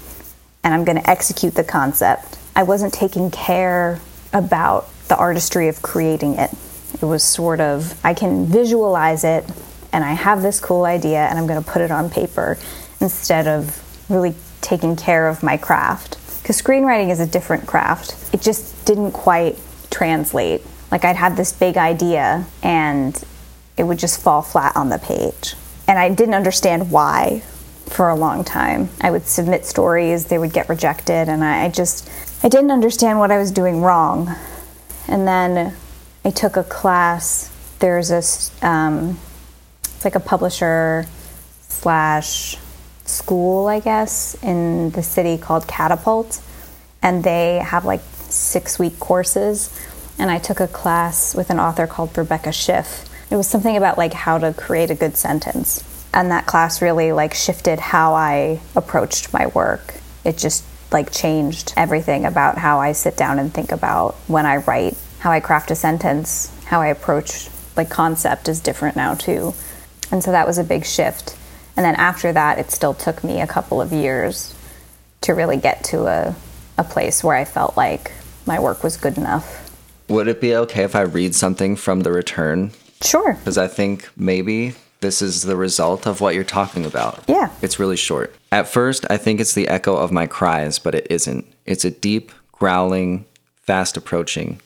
[0.63, 3.99] and i'm going to execute the concept i wasn't taking care
[4.33, 6.49] about the artistry of creating it.
[6.93, 9.45] It was sort of i can visualize it
[9.91, 12.57] and i have this cool idea and i'm going to put it on paper
[12.99, 16.17] instead of really taking care of my craft.
[16.41, 18.15] Because screenwriting is a different craft.
[18.33, 19.59] It just didn't quite
[19.89, 20.61] translate.
[20.91, 23.21] Like i'd have this big idea and
[23.77, 25.55] it would just fall flat on the page.
[25.87, 27.43] And i didn't understand why
[27.91, 31.69] for a long time i would submit stories they would get rejected and i I
[31.69, 32.09] just
[32.43, 34.35] i didn't understand what i was doing wrong
[35.07, 35.75] and then
[36.23, 37.51] I took a class.
[37.79, 39.19] There's this, um,
[39.83, 41.05] it's like a publisher
[41.61, 42.57] slash
[43.05, 46.41] school, I guess, in the city called Catapult,
[47.01, 49.77] and they have like six week courses.
[50.19, 53.09] And I took a class with an author called Rebecca Schiff.
[53.31, 57.11] It was something about like how to create a good sentence, and that class really
[57.11, 59.95] like shifted how I approached my work.
[60.23, 64.57] It just like changed everything about how I sit down and think about when I
[64.57, 69.53] write how I craft a sentence, how I approach like concept is different now too.
[70.11, 71.37] And so that was a big shift.
[71.77, 74.53] And then after that, it still took me a couple of years
[75.21, 76.35] to really get to a,
[76.77, 78.11] a place where I felt like
[78.45, 79.69] my work was good enough.
[80.09, 82.71] Would it be okay if I read something from the return?
[83.01, 83.33] Sure.
[83.35, 87.23] Because I think maybe this is the result of what you're talking about.
[87.27, 87.51] Yeah.
[87.61, 88.33] It's really short.
[88.51, 91.45] At first, I think it's the echo of my cries, but it isn't.
[91.65, 93.25] It's a deep, growling,
[93.55, 94.61] fast approaching.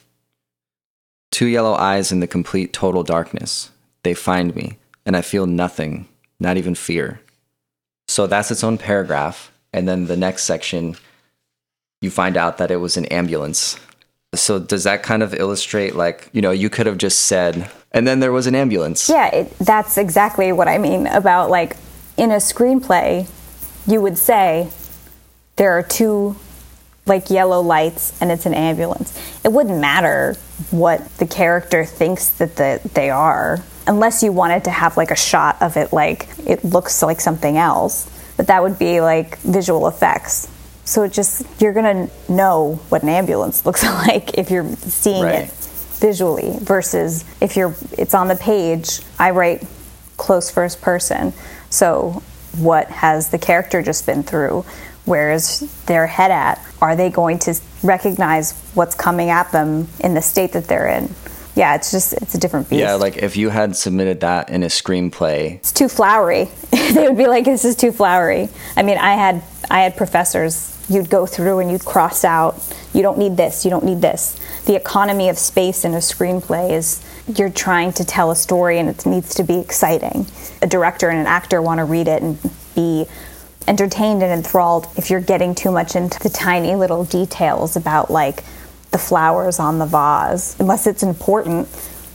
[1.31, 3.71] Two yellow eyes in the complete total darkness.
[4.03, 6.07] They find me, and I feel nothing,
[6.39, 7.19] not even fear.
[8.07, 9.51] So that's its own paragraph.
[9.73, 10.95] And then the next section,
[12.01, 13.79] you find out that it was an ambulance.
[14.33, 18.05] So does that kind of illustrate, like, you know, you could have just said, and
[18.05, 19.09] then there was an ambulance?
[19.09, 21.77] Yeah, it, that's exactly what I mean about like
[22.17, 23.27] in a screenplay,
[23.87, 24.69] you would say
[25.55, 26.35] there are two
[27.07, 29.17] like yellow lights and it's an ambulance.
[29.43, 30.35] It wouldn't matter
[30.71, 33.59] what the character thinks that the, they are.
[33.87, 37.57] unless you wanted to have like a shot of it like it looks like something
[37.57, 40.47] else, but that would be like visual effects.
[40.83, 45.43] So it just you're gonna know what an ambulance looks like if you're seeing Right.
[45.47, 45.64] it
[45.99, 48.99] visually versus if you're it's on the page.
[49.19, 49.65] I write
[50.17, 51.33] close first person,
[51.69, 52.23] so
[52.57, 54.65] what has the character just been through?
[55.05, 56.59] Where is their head at?
[56.81, 61.13] Are they going to recognize what's coming at them in the state that they're in?
[61.55, 62.81] Yeah, it's just it's a different beast.
[62.81, 66.49] Yeah, like if you had submitted that in a screenplay, it's too flowery.
[66.71, 70.74] they would be like, "This is too flowery." I mean, I had I had professors.
[70.87, 72.61] You'd go through and you'd cross out.
[72.93, 73.65] You don't need this.
[73.65, 74.39] You don't need this.
[74.65, 78.89] The economy of space in a screenplay is you're trying to tell a story and
[78.89, 80.27] it needs to be exciting.
[80.61, 82.37] A director and an actor want to read it and
[82.75, 83.07] be
[83.67, 84.87] entertained and enthralled.
[84.95, 88.43] If you're getting too much into the tiny little details about like
[88.91, 91.67] the flowers on the vase, unless it's important,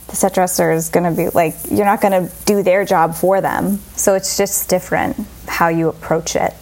[0.07, 3.15] the set dresser is going to be like you're not going to do their job
[3.15, 3.79] for them.
[3.95, 5.17] So it's just different
[5.47, 6.53] how you approach it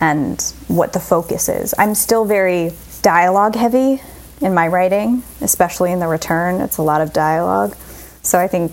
[0.00, 1.74] and what the focus is.
[1.78, 2.72] I'm still very
[3.02, 4.02] dialogue heavy
[4.40, 6.60] in my writing, especially in the return.
[6.60, 7.76] It's a lot of dialogue.
[8.22, 8.72] So I think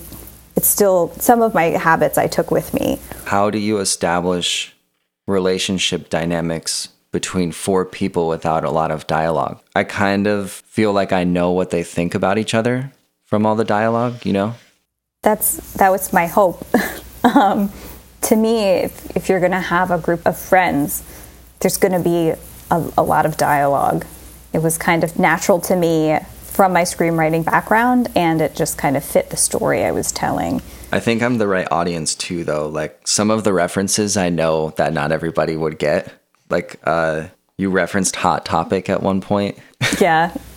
[0.56, 3.00] it's still some of my habits I took with me.
[3.26, 4.74] how do you establish
[5.28, 9.60] relationship dynamics between four people without a lot of dialogue?
[9.76, 12.92] I kind of feel like I know what they think about each other
[13.26, 14.56] from all the dialogue, you know?
[15.28, 16.66] that's that was my hope.
[17.24, 17.72] um,
[18.22, 21.04] to me, if, if you're going to have a group of friends,
[21.60, 22.34] there's going to be
[22.72, 24.06] a, a lot of dialogue.
[24.54, 26.20] It was kind of natural to me
[26.58, 30.62] from my screenwriting background, and it just kind of fit the story I was telling.
[30.92, 32.68] I think I'm the right audience too, though.
[32.68, 36.12] Like some of the references I know that not everybody would get.
[36.50, 39.58] Like, uh, you referenced Hot Topic at one point.
[40.00, 40.36] Yeah,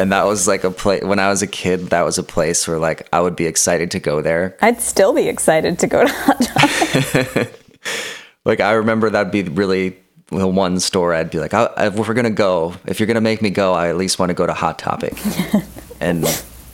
[0.00, 2.66] And that was like a place when I was a kid, that was a place
[2.66, 4.56] where like I would be excited to go there.
[4.62, 7.56] I'd still be excited to go to Hot Topic.
[8.44, 9.96] Like I remember that'd be really
[10.28, 13.42] the one store I'd be like, I, if we're gonna go, if you're gonna make
[13.42, 15.12] me go, I at least want to go to Hot Topic.
[16.00, 16.24] and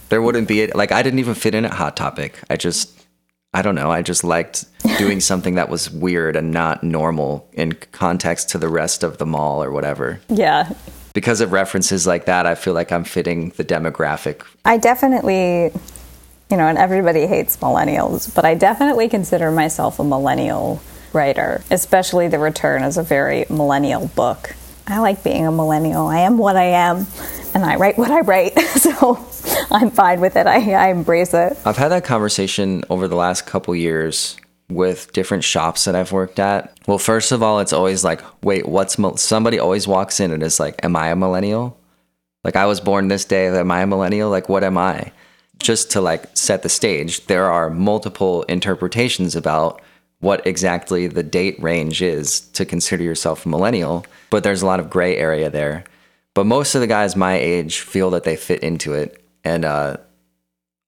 [0.09, 0.77] there wouldn't be it.
[0.77, 2.39] like I didn't even fit in at Hot Topic.
[2.49, 2.93] I just
[3.53, 3.91] I don't know.
[3.91, 4.65] I just liked
[4.99, 9.27] doing something that was weird and not normal in context to the rest of the
[9.27, 10.21] mall or whatever.
[10.29, 10.71] yeah,
[11.17, 14.43] Because of references like that, I feel like I'm fitting the demographic.
[14.67, 15.73] I definitely,
[16.51, 20.83] you know, and everybody hates millennials, but I definitely consider myself a millennial
[21.15, 24.55] writer, especially The Return is a very millennial book.
[24.87, 26.07] I like being a millennial.
[26.07, 27.07] I am what I am,
[27.55, 29.15] and I write what I write, so
[29.71, 30.47] I'm fine with it.
[30.47, 31.57] I, I embrace it.
[31.65, 34.37] I've had that conversation over the last couple years
[34.69, 36.77] with different shops that I've worked at.
[36.87, 40.59] Well, first of all, it's always like, wait, what's somebody always walks in and is
[40.59, 41.79] like, am I a millennial?
[42.43, 44.31] Like I was born this day, am I a millennial?
[44.31, 45.13] Like what am I?
[45.59, 49.83] Just to like set the stage, there are multiple interpretations about
[50.21, 54.81] what exactly the date range is to consider yourself a millennial, but there's a lot
[54.81, 55.85] of gray area there.
[56.35, 59.23] But most of the guys my age feel that they fit into it.
[59.45, 59.99] And uh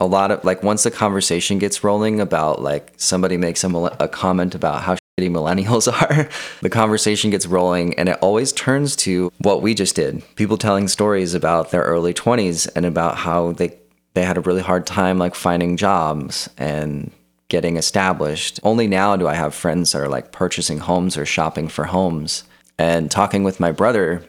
[0.00, 3.68] a lot of like once the conversation gets rolling about like somebody makes a,
[3.98, 6.28] a comment about how shitty millennials are
[6.62, 10.22] the conversation gets rolling and it always turns to what we just did.
[10.36, 13.76] People telling stories about their early 20s and about how they
[14.14, 17.10] they had a really hard time like finding jobs and
[17.48, 18.60] getting established.
[18.62, 22.44] Only now do i have friends that are like purchasing homes or shopping for homes
[22.78, 24.24] and talking with my brother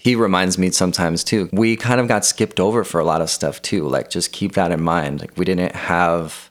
[0.00, 1.50] he reminds me sometimes too.
[1.52, 3.86] We kind of got skipped over for a lot of stuff too.
[3.86, 5.20] Like just keep that in mind.
[5.20, 6.50] Like we didn't have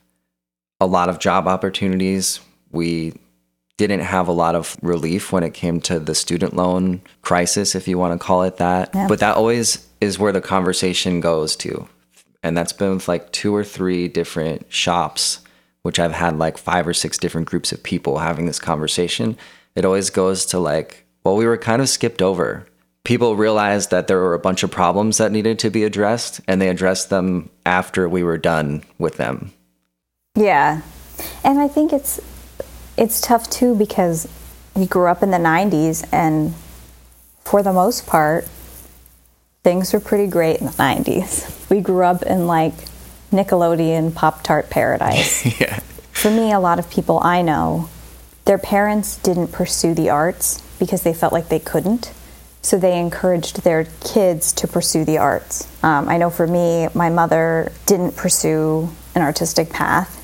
[0.79, 2.41] a lot of job opportunities.
[2.71, 3.15] We
[3.77, 7.87] didn't have a lot of relief when it came to the student loan crisis, if
[7.87, 8.91] you want to call it that.
[8.93, 9.07] Yeah.
[9.07, 11.89] But that always is where the conversation goes to.
[12.43, 15.39] And that's been with like two or three different shops,
[15.81, 19.37] which I've had like five or six different groups of people having this conversation.
[19.73, 22.67] It always goes to like, well, we were kind of skipped over.
[23.09, 26.61] People realized that there were a bunch of problems that needed to be addressed, and
[26.61, 29.51] they addressed them after we were done with them.
[30.35, 30.83] Yeah.
[31.43, 32.21] And I think it's
[32.97, 34.27] it's tough too because
[34.75, 36.53] we grew up in the 90s and
[37.43, 38.47] for the most part
[39.63, 41.67] things were pretty great in the 90s.
[41.67, 42.75] We grew up in like
[43.31, 45.59] Nickelodeon Pop Tart paradise.
[45.59, 45.79] yeah.
[46.11, 47.89] For me, a lot of people I know,
[48.45, 52.13] their parents didn't pursue the arts because they felt like they couldn't.
[52.61, 55.67] So they encouraged their kids to pursue the arts.
[55.83, 60.15] Um, I know for me, my mother didn't pursue an artistic path.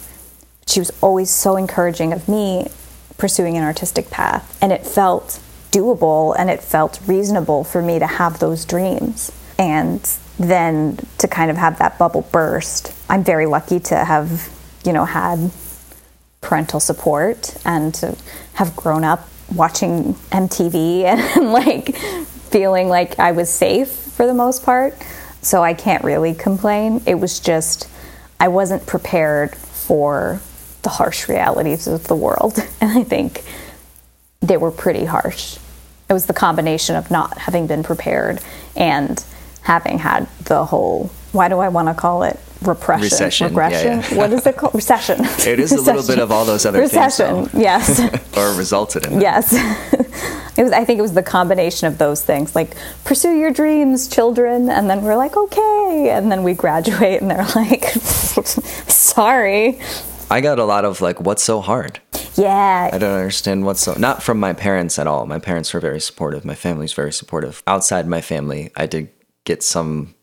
[0.68, 2.70] She was always so encouraging of me
[3.18, 4.58] pursuing an artistic path.
[4.62, 5.40] And it felt
[5.72, 9.32] doable and it felt reasonable for me to have those dreams.
[9.58, 10.02] And
[10.38, 12.94] then to kind of have that bubble burst.
[13.10, 14.50] I'm very lucky to have,
[14.84, 15.52] you know, had
[16.42, 18.18] parental support and to
[18.54, 24.64] have grown up watching MTV and like feeling like I was safe for the most
[24.64, 24.96] part.
[25.42, 27.02] So I can't really complain.
[27.06, 27.88] It was just,
[28.40, 30.42] I wasn't prepared for
[30.82, 32.58] the harsh realities of the world.
[32.82, 33.44] And I think
[34.42, 35.58] they were pretty harsh.
[36.10, 38.40] It was the combination of not having been prepared
[38.76, 39.24] and
[39.62, 43.04] having had the whole, why do I want to call it repression?
[43.04, 43.48] Recession.
[43.48, 44.00] Regression?
[44.00, 44.18] Yeah, yeah.
[44.18, 44.76] What is it called?
[44.76, 45.18] Recession.
[45.48, 47.46] It is a little bit of all those other Recession.
[47.46, 47.52] things.
[47.52, 47.60] though.
[47.60, 48.38] yes.
[48.38, 49.20] or resulted in.
[49.20, 49.22] that.
[49.22, 49.54] Yes.
[50.58, 52.56] it was I think it was the combination of those things.
[52.56, 57.30] Like pursue your dreams, children, and then we're like, "Okay." And then we graduate and
[57.32, 57.86] they're like,
[58.88, 59.80] "Sorry."
[60.30, 62.00] I got a lot of like, what's so hard?
[62.36, 62.90] Yeah.
[62.92, 65.26] I don't understand what's so not from my parents at all.
[65.28, 66.44] My parents were very supportive.
[66.44, 67.62] My family's very supportive.
[67.68, 69.10] Outside my family, I did
[69.46, 70.16] get some,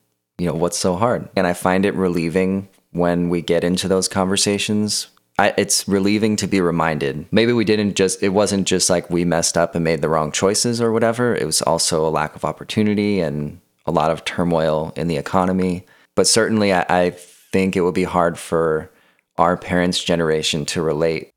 [0.42, 1.28] you know, what's so hard?
[1.36, 5.06] And I find it relieving when we get into those conversations.
[5.38, 7.26] I, it's relieving to be reminded.
[7.30, 10.32] Maybe we didn't just, it wasn't just like we messed up and made the wrong
[10.32, 11.36] choices or whatever.
[11.36, 15.86] It was also a lack of opportunity and a lot of turmoil in the economy.
[16.16, 18.90] But certainly, I, I think it would be hard for
[19.38, 21.30] our parents' generation to relate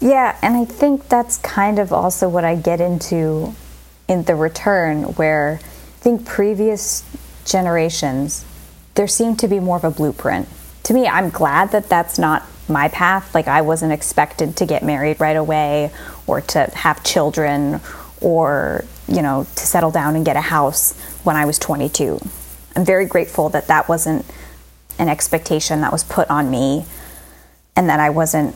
[0.00, 3.54] Yeah, and I think that's kind of also what I get into
[4.08, 7.04] in the return, where I think previous
[7.44, 8.44] generations,
[8.94, 10.48] there seemed to be more of a blueprint.
[10.84, 13.34] To me, I'm glad that that's not my path.
[13.34, 15.92] Like, I wasn't expected to get married right away
[16.26, 17.80] or to have children
[18.20, 22.20] or, you know, to settle down and get a house when I was 22.
[22.76, 24.24] I'm very grateful that that wasn't
[24.98, 26.84] an expectation that was put on me
[27.76, 28.54] and that I wasn't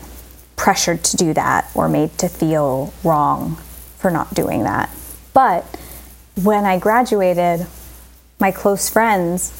[0.55, 3.55] pressured to do that or made to feel wrong
[3.97, 4.89] for not doing that.
[5.33, 5.63] But
[6.41, 7.67] when I graduated,
[8.39, 9.51] my close friends,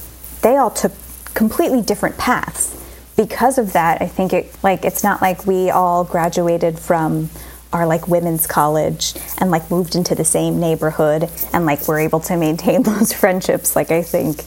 [0.41, 0.93] they all took
[1.33, 2.73] completely different paths.
[3.15, 7.29] Because of that, I think it like it's not like we all graduated from
[7.73, 12.19] our like women's college and like moved into the same neighborhood and like we're able
[12.21, 13.75] to maintain those friendships.
[13.75, 14.43] Like I think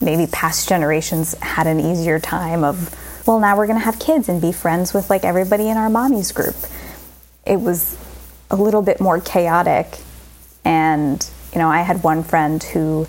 [0.00, 2.94] maybe past generations had an easier time of
[3.26, 5.88] well now we're going to have kids and be friends with like everybody in our
[5.88, 6.56] mommy's group
[7.46, 7.96] it was
[8.50, 9.98] a little bit more chaotic
[10.64, 13.06] and you know i had one friend who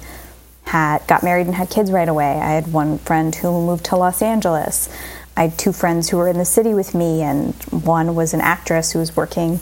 [0.66, 2.39] had got married and had kids right away.
[2.39, 4.89] I had one friend who moved to los angeles.
[5.38, 8.41] I had two friends who were in the city with me and one was an
[8.41, 9.59] actress who was working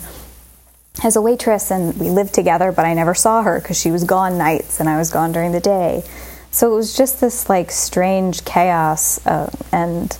[1.03, 4.03] as a waitress and we lived together but i never saw her because she was
[4.03, 6.03] gone nights and i was gone during the day.
[6.51, 10.15] So it was just this like strange chaos uh, and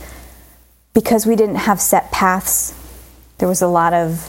[0.96, 2.74] because we didn't have set paths
[3.38, 4.28] there was a lot of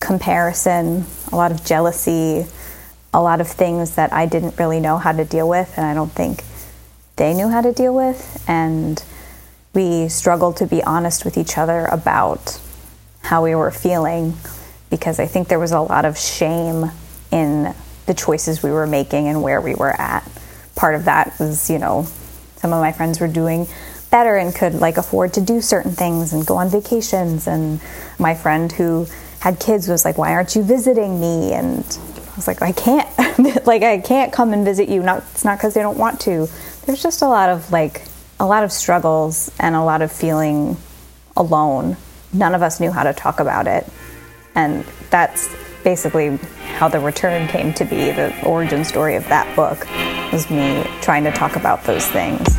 [0.00, 2.46] comparison a lot of jealousy
[3.12, 5.94] a lot of things that i didn't really know how to deal with and i
[5.94, 6.44] don't think
[7.16, 9.02] they knew how to deal with and
[9.74, 12.60] we struggled to be honest with each other about
[13.22, 14.34] how we were feeling
[14.90, 16.90] because I think there was a lot of shame
[17.30, 17.74] in
[18.06, 20.28] the choices we were making and where we were at.
[20.74, 22.08] Part of that was, you know,
[22.56, 23.68] some of my friends were doing
[24.10, 27.80] better and could like afford to do certain things and go on vacations and
[28.18, 29.06] my friend who
[29.38, 31.84] had kids was like, "Why aren't you visiting me?" and
[32.40, 33.08] was like, "I can't.
[33.66, 35.02] like I can't come and visit you.
[35.02, 36.48] Not it's not cuz they don't want to."
[36.86, 38.02] There's just a lot of like
[38.38, 40.76] a lot of struggles and a lot of feeling
[41.36, 41.96] alone.
[42.32, 43.86] None of us knew how to talk about it.
[44.54, 45.48] And that's
[45.84, 46.36] basically
[46.76, 48.10] how the return came to be.
[48.10, 49.86] The origin story of that book
[50.32, 52.56] was me trying to talk about those things.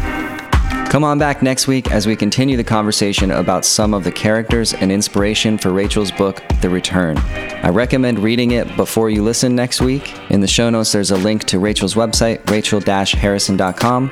[0.91, 4.73] Come on back next week as we continue the conversation about some of the characters
[4.73, 7.17] and inspiration for Rachel's book, The Return.
[7.17, 10.13] I recommend reading it before you listen next week.
[10.29, 14.11] In the show notes, there's a link to Rachel's website, rachel harrison.com.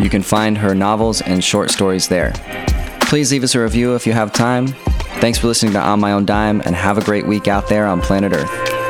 [0.00, 2.32] You can find her novels and short stories there.
[3.00, 4.68] Please leave us a review if you have time.
[5.18, 7.88] Thanks for listening to On My Own Dime and have a great week out there
[7.88, 8.83] on planet Earth.